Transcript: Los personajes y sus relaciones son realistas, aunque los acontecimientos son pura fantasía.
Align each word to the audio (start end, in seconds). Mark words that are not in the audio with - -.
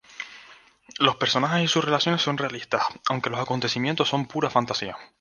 Los 0.97 1.17
personajes 1.17 1.63
y 1.63 1.67
sus 1.67 1.85
relaciones 1.85 2.23
son 2.23 2.39
realistas, 2.39 2.81
aunque 3.07 3.29
los 3.29 3.39
acontecimientos 3.39 4.09
son 4.09 4.25
pura 4.25 4.49
fantasía. 4.49 4.97